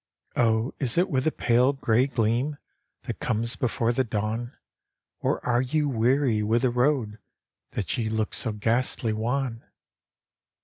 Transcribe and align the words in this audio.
"O 0.51 0.73
is 0.79 0.97
it 0.97 1.11
with 1.11 1.25
the 1.25 1.31
pale 1.31 1.73
gray 1.73 2.07
gleam 2.07 2.57
That 3.03 3.19
comes 3.19 3.55
before 3.55 3.93
the 3.93 4.03
dawn, 4.03 4.57
Or 5.19 5.45
arc 5.45 5.75
ye 5.75 5.83
weary 5.83 6.41
with 6.41 6.63
the 6.63 6.71
road 6.71 7.19
That 7.73 7.95
ye 7.99 8.09
look 8.09 8.33
so 8.33 8.51
ghastly 8.51 9.13
wan?" 9.13 9.63